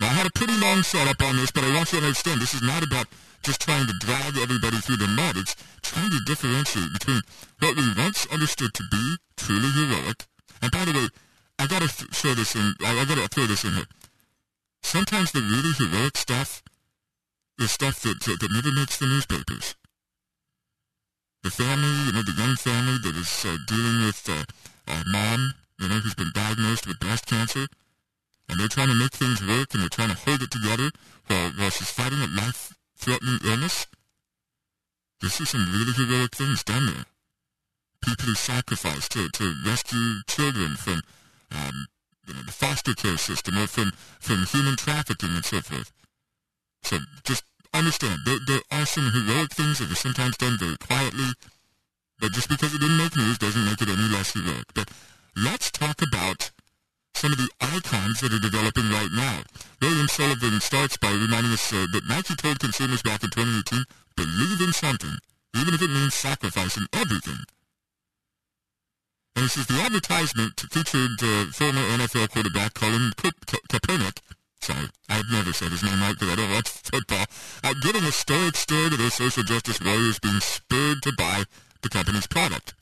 [0.00, 2.40] Now, I had a pretty long setup on this, but I want you to understand
[2.40, 3.06] this is not about
[3.44, 5.36] just trying to drag everybody through the mud.
[5.36, 7.22] It's trying to differentiate between
[7.60, 10.26] what we once understood to be truly heroic.
[10.60, 11.06] And by the way,
[11.60, 13.86] I gotta show this in, I, I gotta throw this in here.
[14.82, 16.62] Sometimes the really heroic stuff
[17.58, 19.76] is stuff that, that, that never makes the newspapers.
[21.42, 24.44] The family, you know, the young family that is uh, dealing with uh,
[24.88, 27.66] a mom, you know, who's been diagnosed with breast cancer,
[28.48, 30.90] and they're trying to make things work and they're trying to hold it together
[31.28, 33.86] while, while she's fighting a life-threatening illness.
[35.20, 37.04] This is some really heroic things done there.
[38.02, 41.02] People who sacrifice to, to rescue children from
[41.52, 41.86] um,
[42.32, 45.92] the foster care system or from, from human trafficking and so forth.
[46.82, 51.32] So just understand, there, there are some heroic things that are sometimes done very quietly,
[52.18, 54.66] but just because it didn't make news doesn't make it any less heroic.
[54.74, 54.90] But
[55.36, 56.50] let's talk about
[57.14, 59.42] some of the icons that are developing right now.
[59.80, 63.84] William Sullivan starts by reminding us uh, that Nike told consumers back in 2018,
[64.16, 65.16] believe in something,
[65.56, 67.38] even if it means sacrificing everything.
[69.36, 74.18] And this is the advertisement featured uh, former NFL quarterback Colin Ka- Ka- Kaepernick.
[74.60, 77.24] Sorry, I've never said his name right because I don't watch football.
[77.64, 81.44] Uh, giving a stoic stare to those social justice warriors being spurred to buy
[81.82, 82.74] the company's product.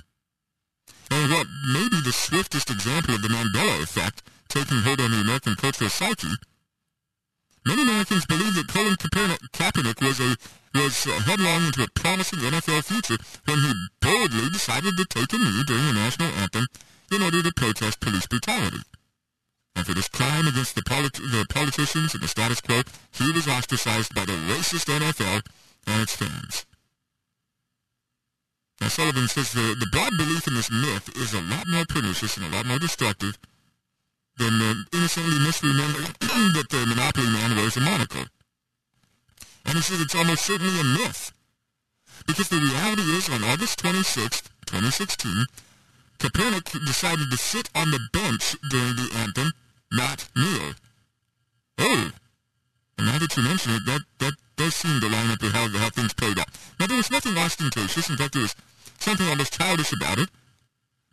[1.10, 5.20] And what may be the swiftest example of the Mandela effect taking hold on the
[5.20, 6.28] American cultural psyche,
[7.68, 10.36] many Americans believe that Colin Kaepernick was a
[10.74, 15.64] was headlong into a promising NFL future when he boldly decided to take a knee
[15.66, 16.66] during the national anthem
[17.12, 18.80] in order to protest police brutality.
[19.76, 24.14] And for this crime against the, the politicians and the status quo, he was ostracized
[24.14, 25.42] by the racist NFL
[25.86, 26.66] and its fans.
[28.80, 32.36] Now Sullivan says the, the broad belief in this myth is a lot more pernicious
[32.36, 33.38] and a lot more destructive
[34.38, 38.24] than uh, innocently misremembering that the Monopoly man wears a monocle.
[39.66, 41.32] And he says it's almost certainly a myth.
[42.26, 45.46] Because the reality is, on August 26, 2016,
[46.18, 49.52] Kaepernick decided to sit on the bench during the anthem,
[49.92, 50.74] not kneel.
[51.78, 52.10] Oh,
[52.98, 55.68] and now that you mention it, that, that does seem to line up with how,
[55.68, 56.48] how things played out.
[56.80, 58.10] Now, there was nothing ostentatious.
[58.10, 58.56] In fact, there was
[58.98, 60.28] something almost childish about it.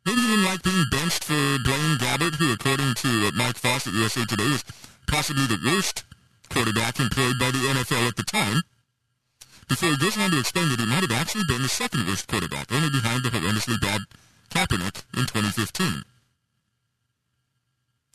[0.06, 3.86] Maybe he didn't like being benched for Blaine Gabbert, who, according to uh, Mike at
[3.88, 4.64] USA Today, was
[5.08, 6.04] possibly the worst
[6.50, 8.62] quarterback employed by the NFL at the time.
[9.68, 12.28] Before he goes on to explain that he might have actually been the second worst
[12.28, 14.02] quarterback, only behind the horrendously bad
[14.52, 16.04] Kaepernick in 2015.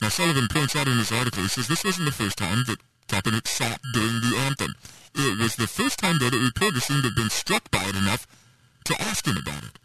[0.01, 2.79] Now, Sullivan points out in his article, he says this wasn't the first time that
[3.09, 4.73] Kaepernick sat during the anthem.
[5.13, 8.25] It was the first time, that reporters seemed to have been struck by it enough
[8.85, 9.77] to ask him about it.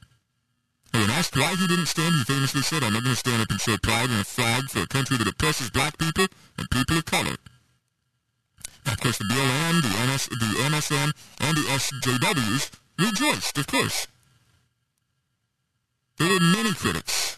[0.96, 3.50] When asked why he didn't stand, he famously said, I'm not going to stand up
[3.50, 6.26] and show pride in a flag for a country that oppresses black people
[6.58, 7.36] and people of color.
[8.86, 14.06] Of course, the BLM, the, NS, the MSM, and the SJWs rejoiced, of course.
[16.18, 17.36] There were many critics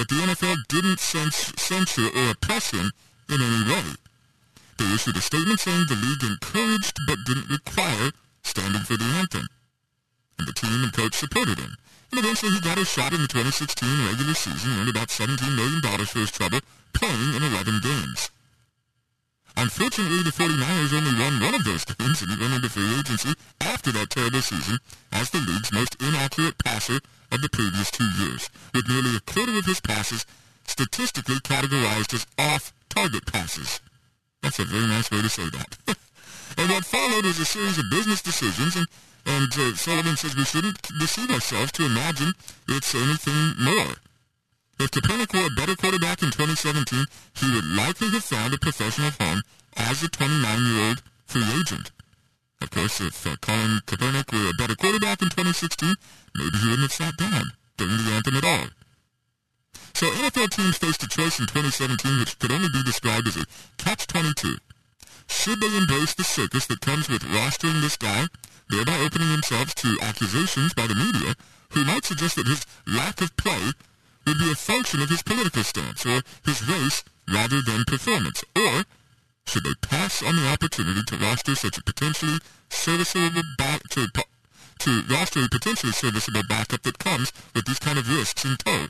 [0.00, 2.90] but the NFL didn't censure or oppress him
[3.28, 3.84] in any way.
[4.78, 8.10] They issued a statement saying the league encouraged but didn't require
[8.42, 9.46] standing for the anthem.
[10.38, 11.76] And the team and coach supported him.
[12.10, 15.38] And eventually he got a shot in the 2016 regular season, and earned about $17
[15.54, 16.60] million for his trouble,
[16.92, 18.30] playing in 11 games.
[19.56, 23.34] Unfortunately, the 49ers only won one of those games and he went into free agency
[23.60, 24.78] after that terrible season
[25.12, 26.98] as the league's most inaccurate passer
[27.30, 30.24] of the previous two years, with nearly a quarter of his passes
[30.66, 33.80] statistically categorized as off-target passes.
[34.42, 35.76] That's a very nice way to say that.
[36.56, 38.86] and what followed was a series of business decisions, and,
[39.26, 42.32] and uh, Sullivan says we shouldn't deceive ourselves to imagine
[42.68, 43.96] it's anything more.
[44.80, 47.04] If Kaepernick were a better quarterback in 2017,
[47.36, 49.42] he would likely have found a professional home
[49.76, 51.90] as a 29-year-old free agent.
[52.62, 55.94] Of course, if uh, Colin Kaepernick were a better quarterback in 2016,
[56.34, 58.66] maybe he wouldn't have sat down during the anthem at all.
[59.94, 63.44] So NFL teams faced a choice in 2017 which could only be described as a
[63.76, 64.56] catch-22.
[65.30, 68.26] Should they embrace the circus that comes with rostering this guy,
[68.68, 71.34] thereby opening themselves to accusations by the media
[71.70, 73.72] who might suggest that his lack of play
[74.26, 78.44] would be a function of his political stance or his race rather than performance?
[78.56, 78.84] Or
[79.46, 82.38] should they pass on the opportunity to roster such a potentially
[82.68, 84.08] serviceable back to,
[84.80, 88.88] to roster a potentially serviceable backup that comes with these kind of risks in tow?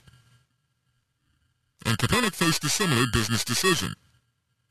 [1.86, 3.94] And Kaepernick faced a similar business decision.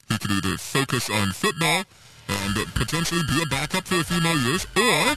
[0.10, 1.86] He could either focus on football
[2.28, 5.16] and potentially be a backup for a few more years, or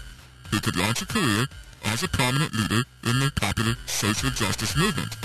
[0.50, 1.46] he could launch a career
[1.84, 5.16] as a prominent leader in the popular social justice movement.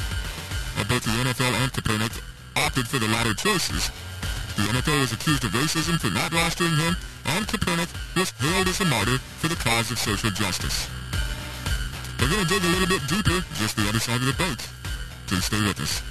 [0.88, 2.22] Both the NFL and Kaepernick
[2.56, 3.92] opted for the latter choices.
[4.56, 8.80] The NFL was accused of racism for not rostering him, and Kaepernick was hailed as
[8.82, 10.88] a martyr for the cause of social justice.
[12.20, 14.66] We're going to dig a little bit deeper just the other side of the boat.
[15.28, 16.02] Please stay with us.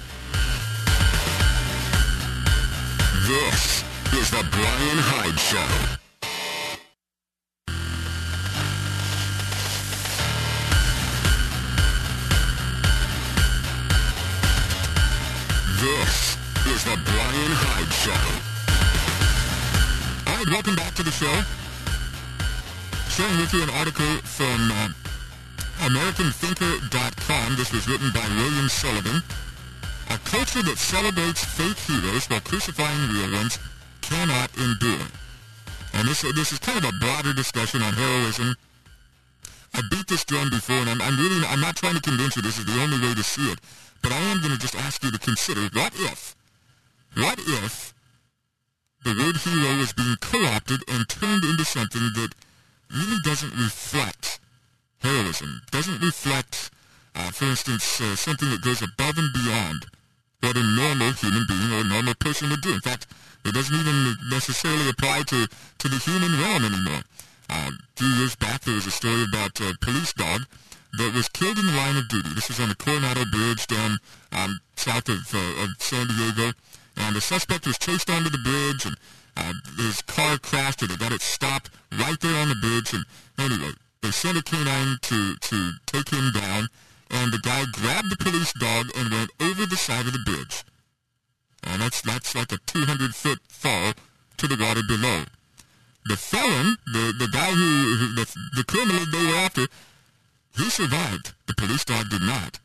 [3.27, 5.67] This is the Brian Hyde Show.
[15.83, 16.37] This
[16.67, 18.11] is the Brian Hyde Show.
[20.31, 21.43] All right, welcome back to the show.
[23.09, 24.87] Sharing with you an article from uh,
[25.79, 27.57] AmericanThinker.com.
[27.57, 29.21] This was written by William Sullivan.
[30.09, 33.59] A culture that celebrates fake heroes while crucifying real ones
[34.01, 35.07] cannot endure.
[35.93, 38.55] And this, uh, this is kind of a broader discussion on heroism.
[39.73, 42.41] I beat this drum before, and I'm, I'm really I'm not trying to convince you
[42.41, 43.59] this is the only way to see it.
[44.01, 46.35] But I am going to just ask you to consider, what if,
[47.15, 47.93] what if
[49.03, 52.29] the word hero is being co-opted and turned into something that
[52.91, 54.39] really doesn't reflect
[54.99, 56.71] heroism, doesn't reflect,
[57.15, 59.85] uh, for instance, uh, something that goes above and beyond
[60.41, 62.73] what a normal human being or a normal person would do.
[62.73, 63.07] In fact,
[63.45, 67.01] it doesn't even necessarily apply to, to the human realm anymore.
[67.49, 70.41] Uh, a few years back, there was a story about a police dog
[70.97, 72.29] that was killed in the line of duty.
[72.33, 73.99] This was on the Coronado Bridge down
[74.31, 76.51] um, south of, uh, of San Diego.
[76.97, 78.97] And the suspect was chased onto the bridge, and
[79.37, 82.93] uh, his car crashed, and they got it stopped right there on the bridge.
[82.93, 83.05] And
[83.37, 83.71] anyway,
[84.01, 86.67] they sent a canine to, to take him down,
[87.09, 90.63] and the guy grabbed the police dog and went over the side of the bridge.
[91.63, 93.93] And that's, that's like a 200-foot fall
[94.37, 95.23] to the water below.
[96.05, 99.67] The felon, the, the guy who, the, the criminal they were after,
[100.55, 101.33] he survived.
[101.47, 102.59] The police dog did not.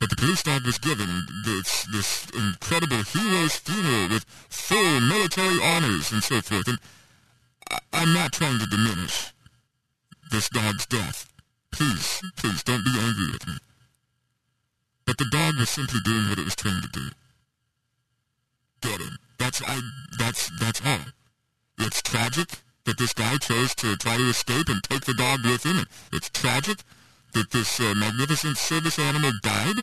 [0.00, 6.12] But the police dog was given this, this incredible hero's funeral with full military honors
[6.12, 6.68] and so forth.
[6.68, 6.78] And
[7.70, 9.32] I, I'm not trying to diminish
[10.30, 11.27] this dog's death.
[11.70, 13.54] Please, please don't be angry with me.
[15.06, 17.08] But the dog was simply doing what it was trained to do.
[18.82, 19.18] Get him.
[19.38, 19.80] That's I.
[20.18, 21.00] That's that's all.
[21.78, 22.48] It's tragic
[22.84, 25.86] that this guy chose to try to escape and take the dog with him.
[26.12, 26.78] It's tragic
[27.32, 29.82] that this uh, magnificent service animal died.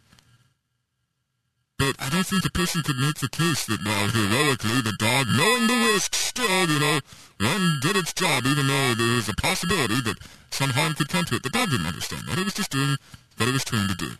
[1.77, 5.27] But I don't think the person could make the case that, well, heroically, the dog,
[5.27, 6.99] knowing the risk, still, you know,
[7.39, 10.17] and did its job, even though there is a possibility that
[10.51, 11.43] some harm could come to it.
[11.43, 12.39] The dog didn't understand that.
[12.39, 12.95] It was just doing
[13.37, 14.11] what it was trained to do.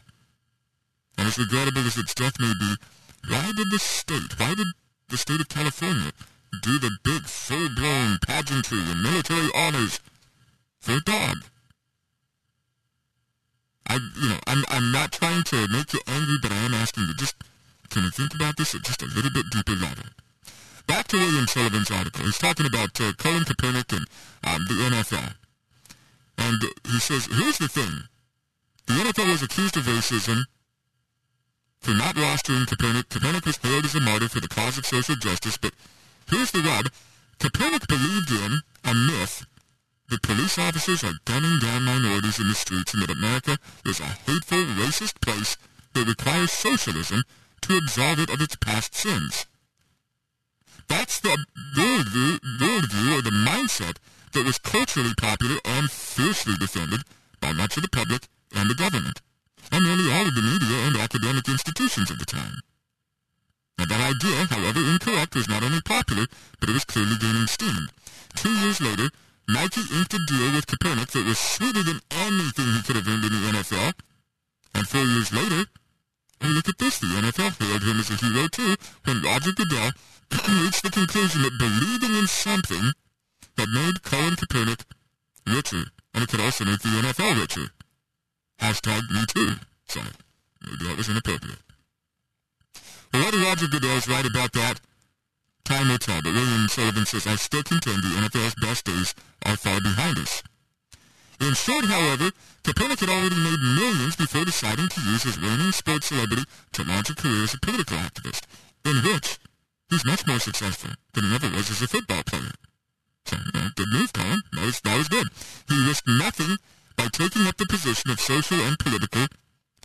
[1.18, 2.76] And as regrettable as its death may be,
[3.30, 4.68] why did the state, why did
[5.08, 6.12] the state of California
[6.62, 10.00] do the big, full-blown pageantry and military honors
[10.80, 11.38] for a dog.
[13.88, 17.06] I, you know, I'm, I'm not trying to make you angry, but I am asking
[17.08, 17.36] you just,
[17.90, 20.06] can we think about this at just a little bit deeper level?
[20.88, 22.26] Back to William Sullivan's article.
[22.26, 24.06] He's talking about uh, Colin Kaepernick and
[24.44, 25.34] um, the NFL.
[26.38, 28.04] And he says, here's the thing.
[28.88, 30.44] The NFL was accused of racism
[31.80, 35.16] For not rostering Kaepernick, Kaepernick was hailed as a martyr for the cause of social
[35.16, 35.74] justice, but
[36.30, 36.90] here's the rub.
[37.40, 39.46] Kaepernick believed in a myth
[40.10, 44.04] that police officers are gunning down minorities in the streets and that America is a
[44.04, 45.58] hateful, racist place
[45.94, 47.24] that requires socialism
[47.62, 49.46] to absolve it of its past sins.
[50.88, 51.38] That's the
[51.76, 53.98] worldview, worldview or the mindset
[54.34, 57.02] that was culturally popular and fiercely defended
[57.40, 59.22] by much of the public and the government,
[59.72, 62.62] and nearly all of the media and academic institutions of the time.
[63.78, 66.28] Now that idea, however incorrect, was not only popular,
[66.60, 67.90] but it was clearly gaining steam.
[68.36, 69.10] Two years later,
[69.48, 73.26] Nike inked a deal with Kaepernick that was sweeter than anything he could have earned
[73.26, 73.94] in the NFL.
[74.74, 75.70] And four years later,
[76.42, 78.76] and look at this, the NFL hailed him as a hero too,
[79.06, 79.92] when Roger Goodell
[80.32, 82.92] reached the conclusion that believing in something
[83.58, 84.84] had made Colin Kaepernick
[85.48, 87.70] richer, and it could also make the NFL richer.
[88.60, 89.56] Hashtag me too.
[89.88, 90.08] Sorry,
[90.66, 91.60] maybe that was inappropriate.
[93.14, 94.82] Well, whether Roger Goodell is right about that,
[95.66, 99.14] time will tell, but William Sullivan says, I still contend the NFL's best days
[99.46, 100.44] are far behind us.
[101.42, 102.32] In short, however,
[102.64, 106.44] Kaepernick had already made millions before deciding to use his reigning sports celebrity
[106.74, 108.46] to launch a career as a political activist,
[108.86, 109.38] in which
[109.90, 112.54] he's much more successful than he ever was as a football player.
[113.26, 114.42] So, uh, good move, Colin.
[114.54, 115.28] That was, that was good.
[115.68, 116.58] He risked nothing
[116.96, 119.28] by taking up the position of social and political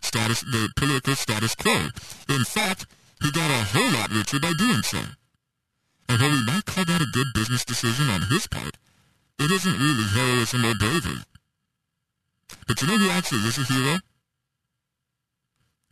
[0.02, 1.88] status, the political status quo.
[2.28, 2.86] In fact,
[3.22, 5.00] he got a whole lot richer by doing so.
[6.10, 8.76] And while we might call that a good business decision on his part,
[9.38, 11.22] it isn't really heroism or bravery.
[12.66, 14.00] But you know who actually is a hero?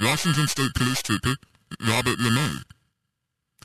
[0.00, 1.36] Washington State Police Trooper
[1.86, 2.64] Robert LeMay,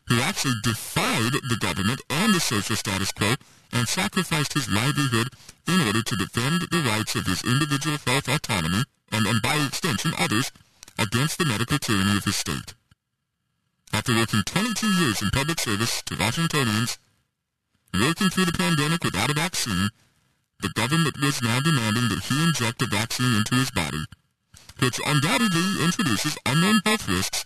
[0.09, 3.33] who actually defied the government and the social status quo
[3.71, 5.29] and sacrificed his livelihood
[5.67, 10.13] in order to defend the rights of his individual health autonomy and, and by extension
[10.19, 10.51] others
[10.99, 12.75] against the medical tyranny of his state.
[13.93, 16.97] After working 22 years in public service to Washingtonians,
[17.93, 19.89] working through the pandemic without a vaccine,
[20.61, 24.03] the government was now demanding that he inject a vaccine into his body,
[24.79, 27.45] which undoubtedly introduces unknown health risks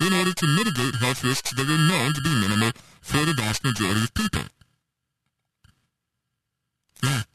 [0.00, 2.70] in order to mitigate health risks that are known to be minimal
[3.02, 4.42] for the vast majority of people.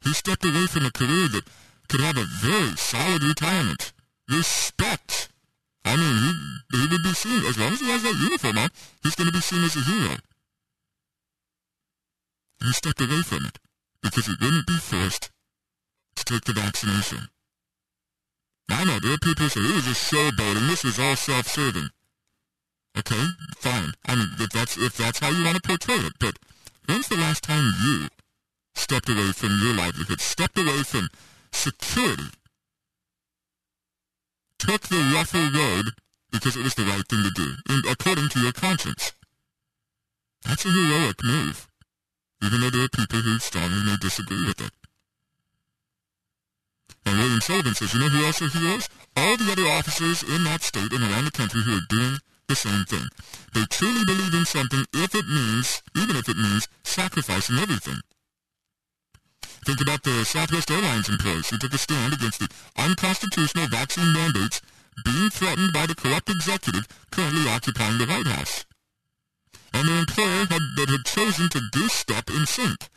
[0.03, 1.43] He stepped away from a career that
[1.89, 3.91] could have a very solid retirement.
[4.29, 5.29] Respect.
[5.85, 6.17] I mean,
[6.71, 8.69] he, he would be seen, as long as he has that uniform on,
[9.03, 10.17] he's going to be seen as a hero.
[12.63, 13.59] He stepped away from it
[14.01, 15.29] because he wouldn't be forced
[16.15, 17.29] to take the vaccination.
[18.69, 21.89] I know there are people who say it was just showboating, this was all self-serving.
[22.97, 23.25] Okay,
[23.57, 23.93] fine.
[24.07, 26.39] I mean, if that's, if that's how you want to portray it, but
[26.87, 28.07] when's the last time you
[28.73, 31.09] stepped away from your livelihood, stepped away from
[31.51, 32.31] security,
[34.65, 35.93] took the rougher road
[36.31, 39.13] because it was the right thing to do, and according to your conscience?
[40.43, 41.67] That's a heroic move
[42.45, 44.71] even though there are people who strongly disagree with it.
[47.05, 48.89] And William Sullivan says, you know who else are heroes?
[49.15, 52.55] All the other officers in that state and around the country who are doing the
[52.55, 53.07] same thing.
[53.53, 57.99] They truly believe in something if it means, even if it means, sacrificing everything.
[59.65, 64.61] Think about the Southwest Airlines employees who took a stand against the unconstitutional vaccine mandates
[65.03, 68.65] being threatened by the corrupt executive currently occupying the White House
[69.75, 72.87] and the employer had, that had chosen to do step in sync.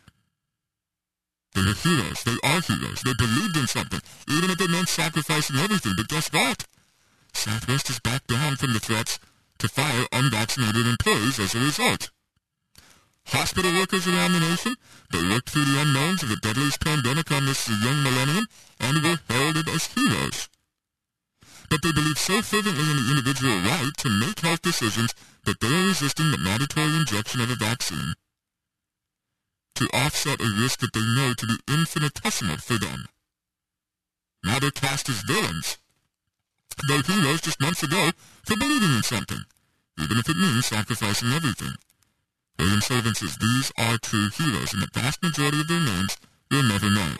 [1.53, 2.23] They are heroes.
[2.23, 3.01] They are heroes.
[3.03, 5.93] They believed in something, even if it meant sacrificing everything.
[5.97, 6.65] But guess what?
[7.33, 9.19] Southwest has backed down from the threats
[9.57, 12.11] to fire unvaccinated employees as a result.
[13.31, 14.75] Hospital workers around the nation,
[15.11, 18.47] they worked through the unknowns of the deadliest pandemic on this young millennium
[18.79, 20.49] and were heralded as heroes.
[21.69, 25.13] But they believe so fervently in the individual right to make health decisions
[25.45, 28.15] that they are resisting the mandatory injection of a vaccine
[29.75, 33.05] to offset a risk that they know to be infinitesimal for them.
[34.43, 35.77] Now they're cast as villains.
[36.87, 38.11] They're heroes just months ago
[38.43, 39.45] for believing in something,
[40.01, 41.75] even if it means sacrificing everything.
[42.59, 46.17] Sullivan says these are true heroes, and the vast majority of their names
[46.51, 47.13] you'll never know.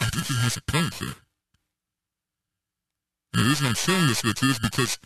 [0.00, 1.14] I think he has a point here.
[3.32, 4.98] And the reason I'm sharing this with you is because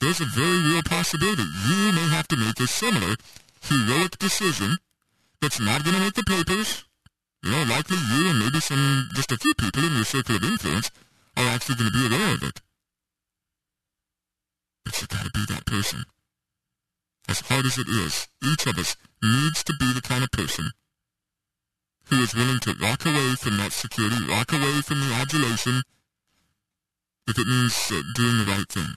[0.00, 3.16] there's a very real possibility you may have to make a similar
[3.62, 4.76] heroic decision
[5.40, 6.84] that's not going to make the papers.
[7.44, 10.44] You know, likely you and maybe some, just a few people in your circle of
[10.44, 10.90] influence
[11.36, 12.60] are actually going to be aware of it.
[14.84, 16.04] But you gotta be that person.
[17.28, 20.70] As hard as it is, each of us needs to be the kind of person
[22.08, 25.82] who is willing to walk away from that security, walk away from the adulation,
[27.28, 28.94] if it means uh, doing the right thing.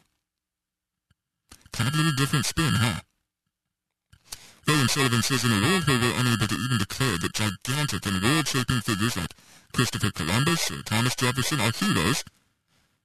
[1.73, 3.01] Kind of a little different spin, huh?
[4.65, 8.23] William Sullivan says in a world where we're unable to even declare that gigantic and
[8.23, 9.35] world-shaping figures like
[9.73, 12.23] Christopher Columbus or Thomas Jefferson are heroes,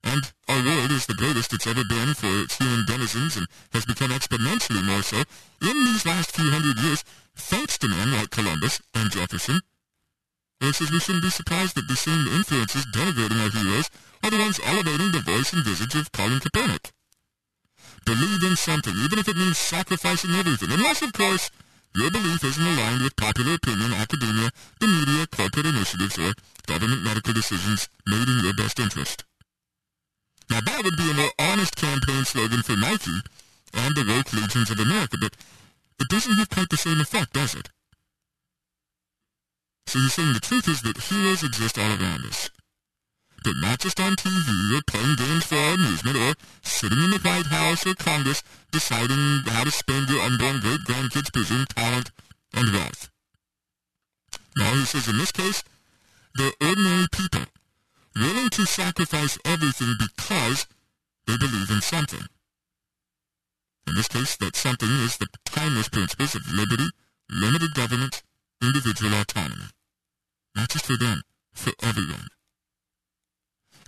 [0.04, 3.84] and our world is the greatest it's ever been for its human denizens and has
[3.84, 5.18] become exponentially more so
[5.62, 9.60] in these last few hundred years, thanks to men like Columbus and Jefferson.
[10.62, 13.90] Says we shouldn't be surprised that the same influences denigrating our heroes
[14.22, 16.90] are the ones elevating the voice and visage of Colin Kaepernick.
[18.04, 21.50] Believe in something, even if it means sacrificing everything, unless, of course,
[21.94, 26.32] your belief isn't aligned with popular opinion, academia, the media, corporate initiatives, or
[26.66, 29.24] government medical decisions made in your best interest.
[30.50, 33.20] Now that would be an honest campaign slogan for Nike
[33.74, 35.36] and the woke legions of America, but
[35.98, 37.70] it doesn't have quite the same effect, does it?
[39.86, 42.50] So you're saying the truth is that heroes exist all around us
[43.46, 47.18] but not just on TV or playing games for our amusement or sitting in the
[47.18, 48.42] White House or Congress
[48.72, 52.10] deciding how to spend your unborn great-grandkids' presumed talent
[52.52, 53.08] and wealth.
[54.56, 55.62] Now, he says in this case,
[56.34, 57.42] they're ordinary people,
[58.16, 60.66] willing to sacrifice everything because
[61.26, 62.26] they believe in something.
[63.86, 66.88] In this case, that something is the timeless principles of liberty,
[67.30, 68.22] limited government,
[68.62, 69.70] individual autonomy.
[70.54, 72.28] Not just for them, for everyone.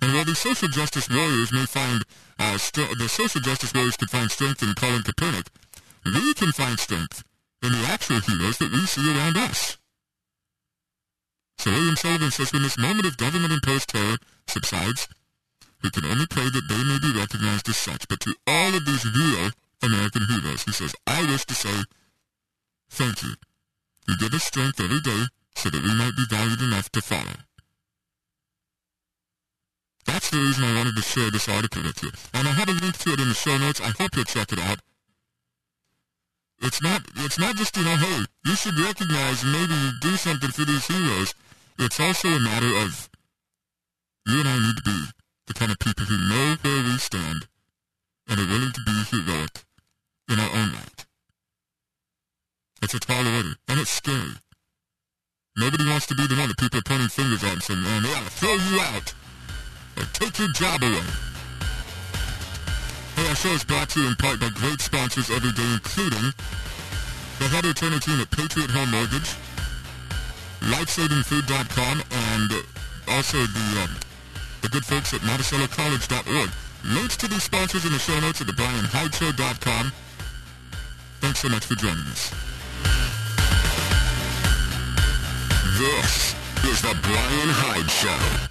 [0.01, 2.03] And while the social justice warriors may find,
[2.37, 5.47] uh, the social justice warriors could find strength in Colin Kaepernick,
[6.05, 7.23] we can find strength
[7.61, 9.77] in the actual heroes that we see around us.
[11.59, 15.09] So William Sullivan says when this moment of government-imposed terror subsides,
[15.83, 18.07] we can only pray that they may be recognized as such.
[18.07, 19.51] But to all of these real
[19.83, 21.83] American heroes, he says, I wish to say,
[22.89, 23.35] thank you.
[24.07, 27.43] You give us strength every day so that we might be valued enough to follow.
[30.05, 32.11] That's the reason I wanted to share this article with you.
[32.33, 33.81] And I have a link to it in the show notes.
[33.81, 34.79] I hope you'll check it out.
[36.61, 40.51] It's not, it's not just, you know, hey, you should recognize and maybe do something
[40.51, 41.35] for these heroes.
[41.81, 43.09] It's also a matter of
[44.27, 44.99] you and I need to be
[45.47, 47.47] the kind of people who know where we stand
[48.27, 49.63] and are willing to be heroic
[50.27, 51.05] in our own right.
[52.81, 54.35] It's a tall order, and it's scary.
[55.55, 58.03] Nobody wants to be the one that people are pointing fingers at and saying, man,
[58.03, 59.13] they ought to throw you out
[59.95, 61.07] or take your job away.
[63.15, 66.33] Hey, our show is brought to you in part by great sponsors every day, including
[67.39, 69.31] the Heather Turner team at Patriot Home Mortgage,
[70.61, 72.51] LifesavingFood.com, and
[73.07, 73.95] also the, um,
[74.61, 76.49] the good folks at MonticelloCollege.org.
[76.85, 79.91] Links to these sponsors in the show notes at thebrianhydeshow.com.
[81.21, 82.31] Thanks so much for joining us.
[85.77, 86.35] This
[86.65, 88.49] is the Brian Hyde Show.